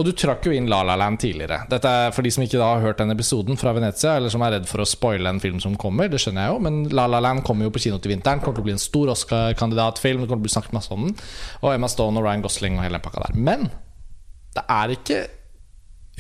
[0.01, 1.59] og du trakk jo inn La La Land tidligere.
[1.69, 4.41] Dette er For de som ikke da har hørt den episoden fra Venezia, eller som
[4.47, 7.05] er redd for å spoile en film som kommer, det skjønner jeg jo, men La
[7.11, 8.41] La Land kommer jo på kino til vinteren.
[8.41, 10.23] Kommer til å bli en stor Oscar-kandidatfilm.
[10.23, 11.15] Det kommer til å bli snakket masse om den.
[11.61, 13.37] Og Emma Stone og Ryan Gosling og hele den pakka der.
[13.37, 13.69] Men
[14.57, 15.21] det er ikke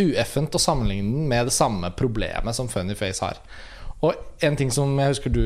[0.00, 3.40] ueffent å sammenligne den med det samme problemet som Funny Face har.
[4.00, 5.44] Og en ting som jeg husker du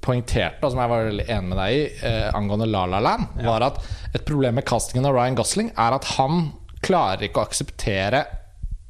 [0.00, 3.40] poengterte, og som jeg var veldig enig med deg i, eh, angående La La Land,
[3.44, 3.82] var at
[4.14, 6.52] et problem med castingen av Ryan Gosling er at han
[6.84, 8.24] klarer ikke å akseptere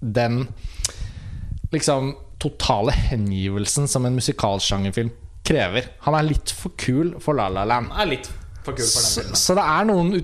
[0.00, 0.44] den
[1.74, 5.10] liksom totale hengivelsen som en musikalsjangerfilm
[5.46, 5.90] krever.
[6.06, 7.92] Han er litt for kul for La La Land.
[8.00, 8.30] Er litt
[8.64, 9.40] for kul for den filmen.
[9.40, 10.14] så det er noen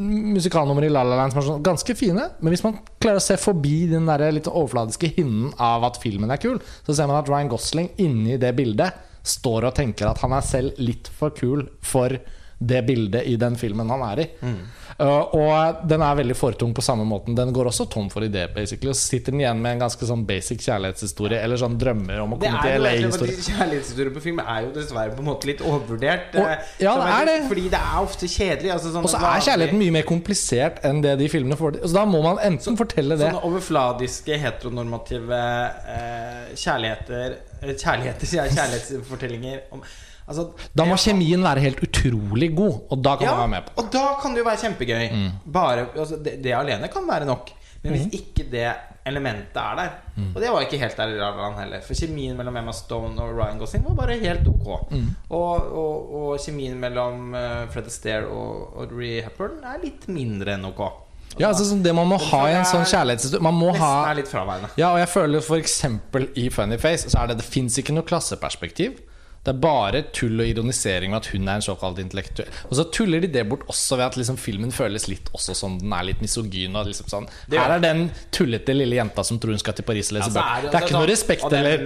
[0.00, 2.26] musikalnummer i La La Land som er sånn ganske fine.
[2.40, 6.32] Men hvis man klarer å se forbi den der litt overfladiske hinnen av at filmen
[6.32, 10.22] er kul, så ser man at Ryan Gosling inni det bildet står og tenker at
[10.24, 12.14] han er selv litt for kul for
[12.60, 14.28] det bildet i den filmen han er i.
[14.44, 14.62] Uh,
[15.00, 17.34] og den er veldig fortung på samme måten.
[17.38, 18.90] Den går også tom for ideer, basically.
[18.92, 22.34] Og så sitter den igjen med en ganske sånn basic kjærlighetshistorie, eller sånn drømmer om
[22.36, 23.36] å komme til LA-historie.
[23.36, 26.34] Kjærlighetshistorie Kjærlighetshistorier på film er jo dessverre på en måte litt overvurdert.
[26.36, 27.38] Og- eh, ja, det er det.
[27.48, 28.72] Fordi det er ofte kjedelig.
[28.76, 31.88] Altså sånn Og så er kjærligheten mye mer komplisert enn det de filmene får til.
[31.88, 35.40] Så da må man enten fortelle det Sånne overfladiske, heteronormative
[35.96, 38.56] eh, kjærligheter eh, Kjærligheter, sier jeg.
[38.56, 39.82] Kjærlighetsfortellinger om
[40.30, 43.66] altså, Da må kjemien være helt utrolig god, og da kan ja, man være med
[43.66, 43.82] på det.
[43.82, 45.08] Og da kan det jo være kjempegøy.
[45.16, 45.32] Mm.
[45.58, 47.52] Bare, altså, det, det alene kan være nok.
[47.80, 48.68] Men hvis ikke det
[49.08, 49.90] elementet er der
[50.20, 50.34] Mm.
[50.34, 51.80] Og det var ikke helt der i La La heller.
[51.80, 54.90] For kjemien mellom Emma Stone og Ryan Gosling var bare helt ok.
[54.90, 55.06] Mm.
[55.30, 60.66] Og, og, og kjemien mellom eh, Fred Astaire og Audrey Hepburn er litt mindre enn
[60.68, 60.82] ok.
[61.38, 64.28] Ja, altså Det man må ha i en sånn kjærlighetshistorie Man må ha er litt
[64.28, 64.72] fraværende.
[64.80, 68.04] Ja, og jeg føler eksempel i Funny Face Så er det Det fins ikke noe
[68.04, 68.98] klasseperspektiv.
[69.42, 72.48] Det er bare tull og ironisering med at hun er en såkalt intellektuell.
[72.68, 75.78] Og så tuller de det bort også ved at liksom filmen føles litt også som
[75.80, 76.76] den er litt misogyn.
[76.76, 77.28] Og liksom sånn.
[77.50, 80.42] Her er den tullete lille jenta som tror hun skal til Paris og lese Ja,
[80.42, 80.60] bøker.
[80.62, 81.80] det- Det er ikke sånn- noe respekt og den- eller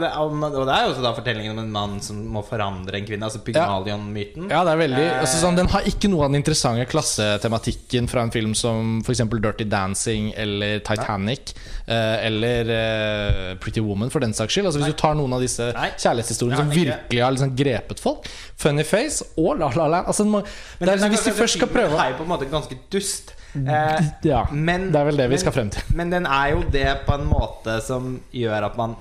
[0.00, 3.06] det, og, det er jo også da fortellingen om en mann som må forandre en
[3.06, 3.22] kvinne.
[3.22, 4.50] Altså Pygmalion-myten.
[4.50, 5.20] Ja, det er veldig Eh.
[5.22, 9.18] altså, sånn, Den har ikke noe av den interessante klassetematikken fra en film som f.eks.
[9.40, 11.54] Dirty Dancing eller Titanic.
[11.86, 14.66] eh, eller eh, Pretty Woman, for den saks skyld.
[14.66, 16.87] Altså, hvis du tar noen av disse kjærlighetshistoriene som ikke.
[16.88, 20.94] Virkelig har liksom grepet folk Funny Face og La La Land altså, må, det er
[20.96, 23.34] liksom, Hvis de først skal prøve er jo på en måte ganske dust.
[23.56, 25.82] Eh, Ja, men, det er vel det vi men- skal frem til.
[25.96, 28.96] Men den er jo det på en måte som gjør at man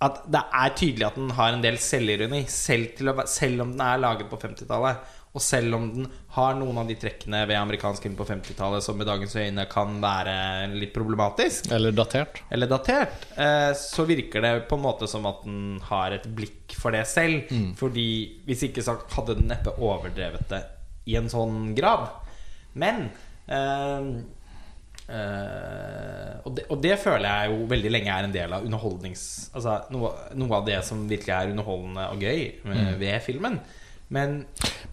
[0.00, 3.96] At det er tydelig at den har en del selvironi, selv, selv om den er
[3.98, 4.96] laget på 50-tallet.
[5.38, 8.96] Og selv om den har noen av de trekkene ved amerikansk film på 50-tallet som
[8.98, 10.34] med dagens øyne kan være
[10.74, 12.40] litt problematisk, Eller datert.
[12.50, 16.74] eller datert, eh, så virker det på en måte som at den har et blikk
[16.78, 17.46] for det selv.
[17.78, 18.08] Fordi
[18.48, 20.60] hvis ikke så hadde den neppe overdrevet det
[21.06, 22.08] i en sånn grad.
[22.78, 23.06] Men
[23.46, 24.10] eh,
[25.08, 29.24] eh, og, det, og det føler jeg jo veldig lenge er en del av underholdnings...
[29.54, 33.60] Altså noe, noe av det som virkelig er underholdende og gøy med, ved filmen.
[34.14, 34.42] Men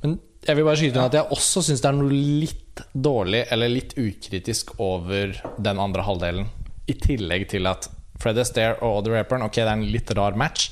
[0.04, 3.46] Men jeg vil bare skyte inn at jeg også syns det er noe litt dårlig
[3.54, 6.50] eller litt ukritisk over den andre halvdelen.
[6.86, 7.90] I tillegg til at
[8.22, 10.70] Fred Astaire og The Hepburn Ok, det er en litt rar match,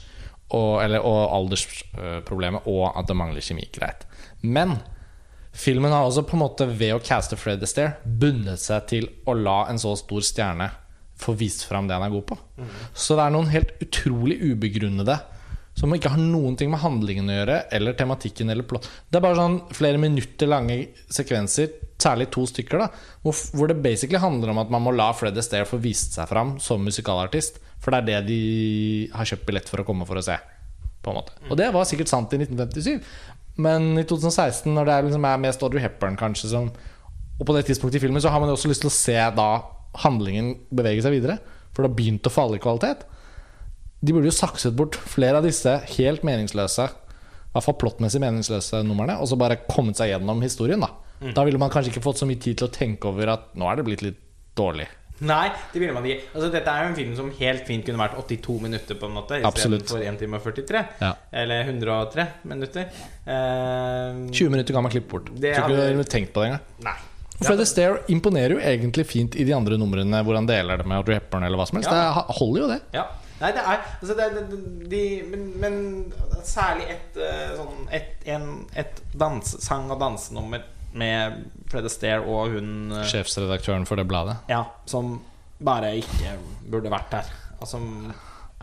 [0.53, 3.65] og, eller, og aldersproblemet, og at det mangler kjemi.
[3.73, 4.05] Greit.
[4.45, 4.77] Men
[5.57, 9.35] filmen har også på en måte ved å caste Fred Astaire bundet seg til å
[9.37, 10.69] la en så stor stjerne
[11.23, 12.37] få vist fram det han er god på.
[12.93, 15.17] Så det er noen helt utrolig ubegrunnede
[15.77, 18.85] som ikke har noen ting med handlingen å gjøre, eller tematikken eller plott.
[19.09, 20.77] Det er bare sånn flere minutter lange
[21.11, 21.71] sekvenser,
[22.03, 22.89] særlig to stykker, da
[23.23, 26.27] hvor, hvor det basically handler om at man må la Fred Astaire få vist seg
[26.29, 27.61] fram som musikalartist.
[27.83, 28.41] For det er det de
[29.13, 30.37] har kjøpt billett for å komme for å se.
[31.03, 33.01] På en måte Og det var sikkert sant i 1957.
[33.63, 36.69] Men i 2016, når det er, liksom, mest Audrey Hepburn, kanskje, som
[37.39, 39.17] Og på det tidspunktet i filmen så har man jo også lyst til å se
[39.35, 39.49] da
[40.03, 41.39] handlingen bevege seg videre.
[41.73, 43.03] For det har begynt å falle i kvalitet.
[44.03, 48.81] De burde jo sakset bort flere av disse helt meningsløse I hvert fall plottmessig meningsløse
[48.83, 50.81] numrene, og så bare kommet seg gjennom historien.
[50.83, 50.89] Da
[51.35, 53.69] Da ville man kanskje ikke fått så mye tid til å tenke over at nå
[53.69, 54.19] er det blitt litt
[54.57, 54.87] dårlig.
[55.23, 56.25] Nei, det ville man ikke.
[56.33, 59.13] Altså, dette er jo en film som helt fint kunne vært 82 minutter, på en
[59.15, 59.37] måte.
[59.39, 60.81] Istedenfor 1 time og 43.
[60.99, 61.13] Ja.
[61.43, 62.89] Eller 103 minutter.
[63.23, 65.29] Uh, 20 minutter kan man klippe bort.
[65.31, 66.61] Det Tror ikke hadde- du tenkt på det engang.
[66.83, 66.97] nei.
[67.43, 70.97] Fred Astaire imponerer jo egentlig fint i de andre numrene hvor han deler det med
[70.97, 71.89] Audrey Hepburn eller hva som helst.
[71.91, 72.13] Ja.
[72.13, 72.81] Det holder jo, det.
[72.93, 73.05] Ja.
[73.41, 74.59] Nei, det er, altså det, er- det,
[74.91, 75.77] de, men, men
[76.45, 78.45] særlig et eh, sånn Et, en,
[78.79, 81.39] et dans, sang- og dansenummer med
[81.71, 84.35] Fred Astaire og hun eh, Sjefsredaktøren for det bladet.
[84.51, 85.15] Ja, som
[85.63, 86.35] bare ikke
[86.69, 87.31] burde vært der.
[87.59, 87.87] Og som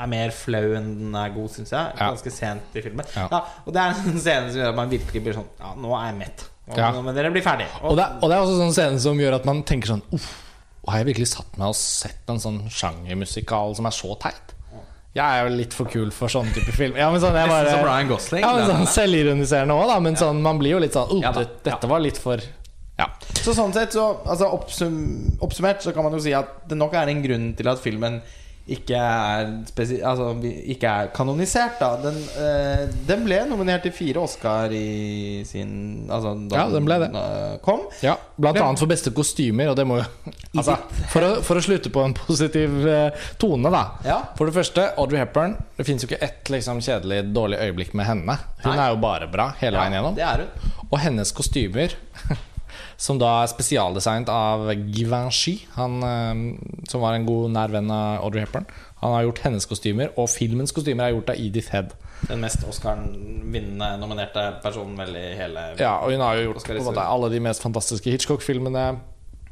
[0.01, 1.97] er mer flau enn den er god, syns jeg.
[1.99, 3.05] Ganske sent i filmen.
[3.17, 3.27] Ja.
[3.33, 3.41] Ja.
[3.67, 6.07] og det er en scene som gjør at man virkelig blir sånn Ja, nå er
[6.13, 6.47] jeg mett.
[6.71, 6.93] Og, Ja.
[7.03, 7.67] Må dere bli ferdig.
[7.83, 10.05] Og det, er- og det er også sånn scene som gjør at man tenker sånn
[10.15, 10.31] Uff,
[10.87, 14.55] har jeg virkelig satt meg og sett en sånn sjangermusikal som er så teit?
[15.11, 16.95] Jeg er jo litt for kul for sånne type film.
[16.99, 18.45] Ja, men sånn, jeg bare, som Ryan Gosling.
[18.45, 18.91] Ja, men sånn.
[18.95, 19.97] Selvironiserende òg, da.
[20.05, 22.43] Men sånn, man blir jo litt sånn oh, Ja det, Dette var litt for
[23.01, 23.09] Ja.
[23.41, 25.01] Så sånn sett, så altså oppsum,
[25.43, 28.21] oppsummert, så kan man jo si at det nok er en grunn til at filmen
[28.71, 29.49] ikke er,
[30.07, 31.79] altså, ikke er kanonisert.
[31.81, 31.89] Da.
[32.03, 36.99] Den, eh, den ble nominert til fire Oscar i sin Altså da Ja, den ble
[37.03, 37.09] det.
[37.15, 37.87] eh, kom.
[38.05, 38.65] ja blant ble...
[38.65, 40.05] annet for beste kostymer, og det må jo
[40.61, 40.77] altså,
[41.11, 43.83] for, å, for å slutte på en positiv eh, tone, da.
[44.07, 44.19] Ja.
[44.39, 45.57] For det første, Audrey Hepburn.
[45.77, 48.39] Det fins jo ikke ett liksom, kjedelig, dårlig øyeblikk med henne.
[48.63, 48.85] Hun Nei.
[48.85, 50.21] er jo bare bra hele veien gjennom.
[50.91, 51.95] Og hennes kostymer,
[53.01, 56.43] som da er spesialdesignet av Givenchy, han eh,
[56.91, 58.67] som var en god nær venn av Audrey Hepburn.
[59.01, 61.95] Han har gjort hennes kostymer, og filmens kostymer er gjort av Edith Head.
[62.29, 67.07] Den mest Oscar-vinnende nominerte personen vel i hele Ja, og hun har jo gjort måte,
[67.07, 68.85] alle de mest fantastiske Hitchcock-filmene.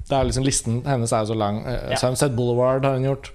[0.08, 1.62] Det er liksom Listen hennes er jo så lang.
[1.64, 1.96] Eh, Ja.
[2.00, 3.32] Sunset Boulevard har hun gjort.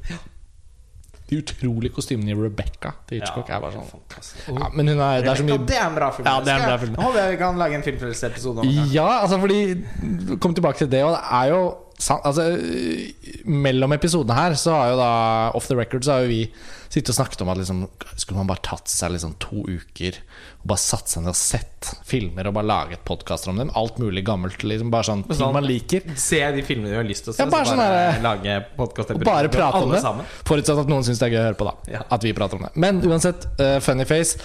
[1.34, 4.48] De utrolige kostymene i Rebecca til Hitchcock Ja, er bare sånn fantastisk.
[4.54, 6.28] ja, Men hun er, det er så mye det er en bra film.
[6.30, 6.93] Ja, det er en bra film.
[6.98, 8.86] Nå håper jeg vi kan lage en filmfrelsesepisode om det.
[8.93, 11.62] Ja, altså fordi Kom tilbake til det, og det er jo
[11.98, 12.46] altså,
[13.46, 15.12] Mellom episodene her så har jo da
[15.58, 16.44] Off the record så har jo vi
[16.94, 17.80] sittet og snakket om at liksom,
[18.22, 20.20] skulle man bare tatt seg liksom to uker
[20.62, 23.72] og bare satt seg ned og sett filmer og bare laget podkaster om dem.
[23.80, 24.62] Alt mulig gammelt.
[24.62, 26.06] Liksom, bare sånn ting sånn- man liker.
[26.22, 29.10] Se de filmene du har lyst til å se, Ja, bare så sånn lage podcast
[29.16, 30.04] Og bare prate om alle det.
[30.06, 30.30] sammen.
[30.46, 31.96] Forutsatt at noen syns det er gøy å høre på, da.
[31.98, 32.04] Ja.
[32.14, 32.72] At vi prater om det.
[32.86, 34.38] Men uansett, uh, Funnyface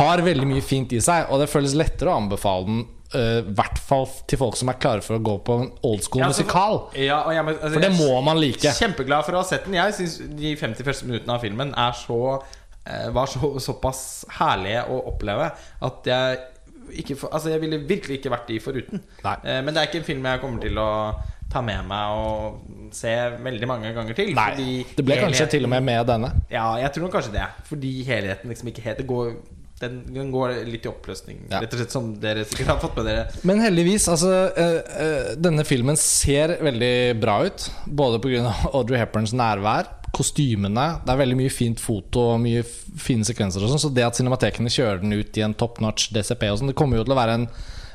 [0.00, 2.80] har veldig mye fint i seg, og det føles lettere å anbefale den.
[3.16, 6.22] I hvert fall til folk som er klare for å gå på en old school
[6.22, 6.76] Ja, altså, musikal.
[6.94, 8.74] Ja, og jeg, altså, For det må man like.
[8.78, 9.74] Kjempeglad for å ha sett den.
[9.80, 14.04] Jeg syns de 50 første minuttene av filmen er så eh, var så, såpass
[14.38, 16.40] herlige å oppleve at jeg
[16.90, 19.02] ikke Altså jeg ville virkelig ikke vært de foruten.
[19.22, 19.36] Nei.
[19.44, 20.90] Eh, men det er ikke en film jeg kommer til å
[21.50, 24.32] ta med meg og se veldig mange ganger til.
[24.36, 26.30] Nei, det ble kanskje til og med med denne.
[26.50, 27.46] Ja, jeg tror kanskje det.
[27.66, 29.32] Fordi helheten liksom ikke helt det går,
[29.80, 31.60] den, den går litt i oppløsning, Ja.
[31.62, 33.22] rett og slett, som dere sikkert har fått med dere.
[33.48, 37.70] Men heldigvis, altså øh, øh, Denne filmen ser veldig bra ut.
[37.86, 38.52] Både pga.
[38.74, 40.86] Audrey Hepburns nærvær, kostymene.
[41.06, 42.64] Det er veldig mye fint foto og mye
[43.00, 43.62] fine sekvenser.
[43.64, 46.58] og sånn Så det at cinematekene kjører den ut i en top notch DCP, og
[46.60, 47.48] sånn det kommer jo til å være en,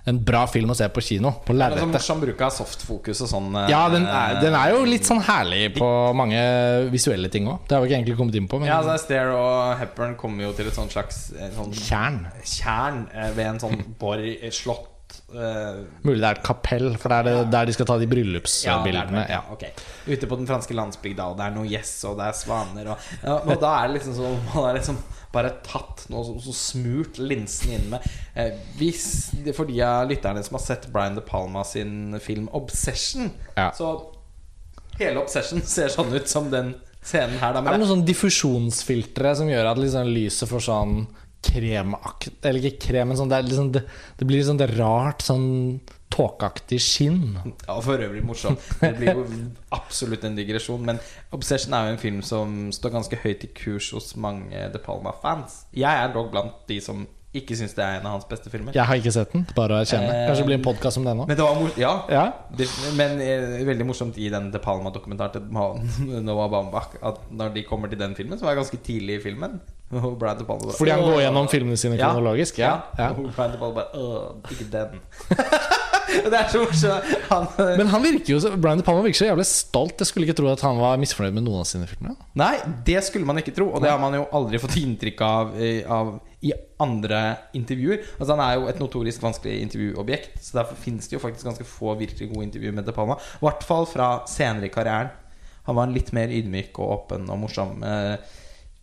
[0.05, 1.31] en bra film å se på kino.
[1.45, 1.91] På er sånn lerretet.
[1.95, 3.47] morsom bruk av softfokus og sånn.
[3.63, 7.63] eh, Ja, den er, den er jo litt sånn herlig på mange visuelle ting òg.
[7.67, 10.43] Det har vi ikke egentlig kommet inn på, men Ja, altså Stair og Hepburn kommer
[10.43, 12.19] jo til et sånt slags eh, sånn Kjern.
[12.43, 14.94] tjern eh, ved en sånn borg, eh, slott eh,
[16.05, 19.25] Mulig det er et kapell, for det er det, der de skal ta de bryllupsbildene.
[19.29, 19.65] ja, ok.
[20.07, 23.09] Ute på den franske landsbygda, og det er noe gjess, og det er svaner og,
[23.23, 24.97] ja, og da er det liksom sånn Man har liksom
[25.35, 28.05] bare tatt noe så, så smurt linsen inn med
[28.39, 29.05] eh, Hvis
[29.57, 33.71] For de av lytterne som har sett Brian De Palma sin film 'Obsession', Ja.
[33.75, 34.11] så
[34.99, 37.53] hele 'Obsession' ser sånn ut som den scenen her.
[37.53, 40.93] Da, det er noen sånn diffusjonsfiltre som gjør at liksom lyset får sånn
[41.45, 43.83] kremakt Eller ikke krem, men sånn det, liksom, det,
[44.19, 45.47] det blir sånn det rart, sånn
[46.15, 47.23] tåkeaktig skinn.
[47.65, 48.61] Ja, for øvrig morsomt.
[48.79, 49.25] Det blir jo
[49.75, 50.85] absolutt en digresjon.
[50.87, 51.01] Men
[51.33, 55.65] 'Obsession' er jo en film som står ganske høyt i kurs hos mange De Palma-fans.
[55.75, 57.03] Jeg er dog blant de som
[57.35, 58.71] ikke syns det er en av hans beste filmer.
[58.77, 60.07] Jeg har ikke sett den, bare erkjenne.
[60.29, 61.25] Kanskje det blir en podkast om det nå.
[61.27, 62.25] Men det var ja, Ja.
[62.55, 67.63] det, men eh, veldig morsomt i den De Palma-dokumentaren til Noah Baumbach at når de
[67.67, 69.59] kommer til den filmen, som er ganske tidlig i filmen
[69.93, 72.09] og Brian De Palma bare, Fordi han går gjennom filmene sine Ja.
[72.09, 72.57] kronologisk?
[72.59, 72.71] Ja.
[72.97, 73.09] ja.
[73.13, 74.05] Og Brian De Palma bare
[74.51, 74.99] ikke den.
[76.31, 77.11] det er så morsomt.
[77.29, 79.99] Han, Men han virker jo så, Brian De Palma virker så jævlig stolt.
[80.01, 82.15] Jeg skulle ikke tro at han var misfornøyd med noen av sine filmer.
[82.37, 82.55] Nei,
[82.87, 85.83] det skulle man ikke tro, og det har man jo aldri fått inntrykk av, eh,
[85.91, 87.21] av i andre
[87.57, 88.01] intervjuer.
[88.19, 91.65] Altså Han er jo et notorisk vanskelig intervjuobjekt, så derfor finnes det jo faktisk ganske
[91.65, 93.17] få virkelig gode intervjuer med De Palma.
[93.37, 95.13] I hvert fall fra senere i karrieren.
[95.65, 98.17] Han var litt mer ydmyk og åpen og morsom eh,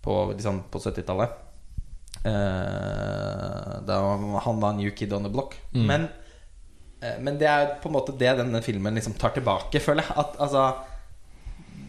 [0.02, 1.38] på, liksom, på 70-tallet.
[2.22, 3.98] Uh, da
[4.44, 5.56] han var new kid on the block.
[5.72, 6.06] Men,
[7.02, 10.18] uh, men det er på en måte det denne filmen liksom tar tilbake, føler jeg.
[10.22, 10.66] At, altså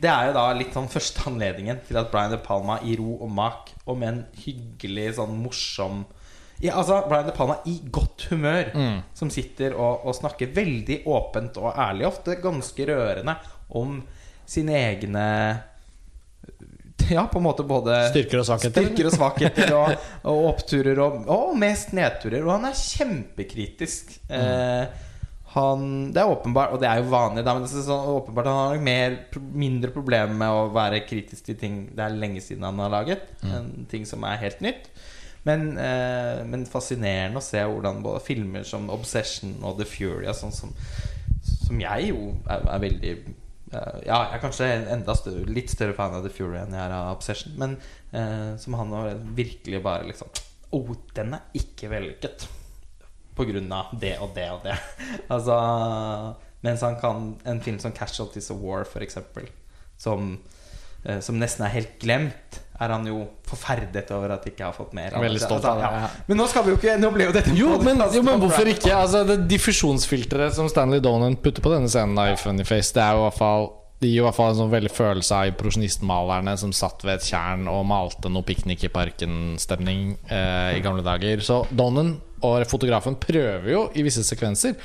[0.04, 3.14] det er jo da litt sånn første anledningen til at Brian De Palma i ro
[3.24, 6.04] og mak og med en hyggelig, sånn morsom
[6.64, 8.70] ja, altså Brian De Palma i godt humør,
[9.18, 13.36] som sitter og, og snakker veldig åpent og ærlig, ofte ganske rørende,
[13.76, 13.98] om
[14.48, 15.26] sine egne
[17.16, 18.86] Ja, på en måte både Styrker og svakheter.
[18.86, 19.96] Styrker og svakheter og,
[20.32, 22.44] og oppturer og, og mest nedturer.
[22.46, 24.16] Og han er kjempekritisk.
[24.30, 25.02] Eh,
[25.54, 28.48] han, det er åpenbart, og det er jo vanlig, da, men det er sånn åpenbart
[28.50, 29.18] han har mer,
[29.54, 33.28] mindre problemer med å være kritisk til ting det er lenge siden han har laget,
[33.46, 34.90] enn ting som er helt nytt.
[35.46, 40.56] Men, eh, men fascinerende å se hvordan både filmer som 'Obsession' og 'The Fury', sånn
[40.56, 40.74] som,
[41.44, 43.16] som jeg jo er, er veldig
[43.74, 46.96] Ja, jeg er kanskje enda større, litt større fan av The Fury enn jeg er
[46.96, 47.56] av Obsession.
[47.60, 47.78] Men
[48.12, 48.94] eh, som han
[49.38, 50.32] virkelig bare liksom
[50.74, 52.48] oh, den er ikke vellykket.
[53.34, 54.78] På grunn av det og det og det.
[55.34, 55.58] altså
[56.64, 59.50] Mens han kan en film som 'Casualties of War', eksempel,
[59.98, 60.40] som,
[61.04, 64.76] eh, som nesten er helt glemt, er han jo forferdet over at de ikke har
[64.76, 65.16] fått mer.
[65.24, 66.10] Veldig stolt av det, ja.
[66.30, 68.70] Men nå skal vi jo ikke Nå ble jo dette Jo, men, jo, men hvorfor
[68.72, 68.92] ikke?
[68.96, 73.16] Altså, det diffusjonsfilteret som Stanley Donen putter på denne scenen av i Funnyface, det er
[73.18, 73.72] jo i hvert fall
[74.04, 77.28] det gir i hvert fall en sånn veldig følelse av impresjonistmalerne som satt ved et
[77.30, 81.40] tjern og malte noe Piknik i parken-stemning eh, i gamle dager.
[81.46, 84.76] Så Donen og fotografen prøver jo i visse sekvenser.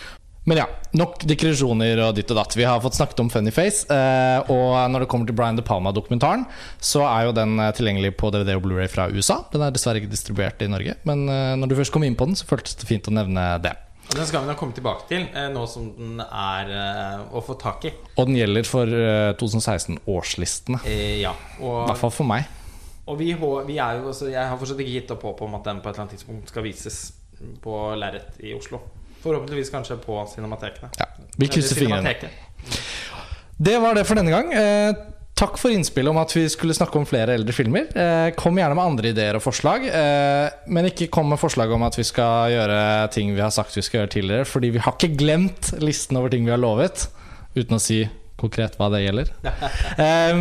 [0.49, 0.65] Men ja,
[0.97, 2.55] nok digresjoner og ditt og datt.
[2.57, 3.85] Vi har fått snakket om Funnyface.
[3.93, 6.47] Eh, og når det kommer til Brian De Palma-dokumentaren,
[6.81, 9.43] så er jo den eh, tilgjengelig på DVD og Blu-ray fra USA.
[9.53, 12.31] Den er dessverre ikke distribuert i Norge, men eh, når du først kom inn på
[12.31, 13.75] den, så føltes det fint å nevne det.
[14.09, 16.73] Og Den skal vi nå komme tilbake til, eh, nå som den er
[17.29, 17.93] å få tak i.
[18.17, 20.81] Og den gjelder for eh, 2016-årslistene.
[20.89, 22.49] Eh, ja, I hvert fall for meg.
[23.05, 25.91] og vi, vi jo Jeg har fortsatt ikke gitt opp håpet om at den på
[25.91, 27.03] et eller annet tidspunkt skal vises
[27.61, 28.81] på lerret i Oslo.
[29.23, 30.91] Forhåpentligvis kanskje på cinematekene.
[30.99, 32.15] Ja, vi krysser fingrene.
[33.59, 34.53] Det var det for denne gang.
[34.55, 34.93] Eh,
[35.39, 37.89] takk for innspillet om at vi skulle snakke om flere eldre filmer.
[37.91, 39.87] Eh, kom gjerne med andre ideer og forslag.
[39.87, 42.79] Eh, men ikke kom med forslag om at vi skal gjøre
[43.15, 44.49] ting vi har sagt vi skal gjøre tidligere.
[44.49, 47.09] Fordi vi har ikke glemt listen over ting vi har lovet,
[47.59, 48.05] uten å si
[48.39, 49.35] konkret hva det gjelder.
[49.99, 50.39] Eh,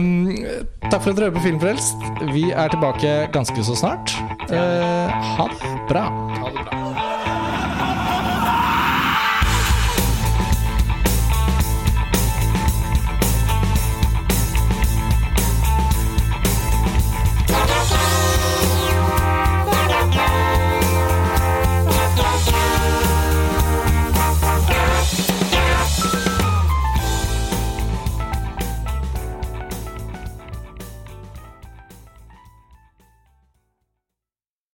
[0.91, 2.03] takk for at dere hører på Filmfrelst.
[2.30, 4.13] Vi er tilbake ganske så snart.
[4.53, 6.05] Eh, ha det bra.
[6.43, 6.86] Ha